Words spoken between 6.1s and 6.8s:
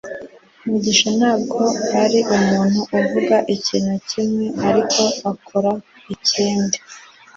ikindi